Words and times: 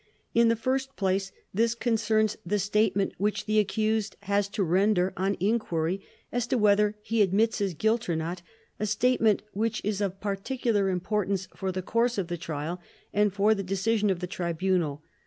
In 0.33 0.47
the 0.47 0.55
first 0.55 0.95
place 0.95 1.31
this 1.53 1.75
concerns 1.75 2.35
the 2.43 2.57
statement 2.57 3.13
which 3.19 3.45
the 3.45 3.59
accused 3.59 4.15
has 4.23 4.47
to 4.47 4.63
render 4.63 5.13
on 5.15 5.37
inquiry 5.39 6.01
as 6.31 6.47
to 6.47 6.57
whether 6.57 6.95
he 7.03 7.21
admits 7.21 7.59
his 7.59 7.75
guilt 7.75 8.09
or 8.09 8.15
not, 8.15 8.41
a 8.79 8.87
statement 8.87 9.43
which 9.53 9.79
is 9.85 10.01
of 10.01 10.19
particular 10.19 10.89
importance 10.89 11.47
for 11.55 11.71
the 11.71 11.83
course 11.83 12.17
of 12.17 12.29
the 12.29 12.35
Trial 12.37 12.81
and 13.13 13.31
for 13.31 13.53
the 13.53 13.61
decision 13.61 14.09
of 14.09 14.21
the 14.21 14.25
Tribunal. 14.25 15.03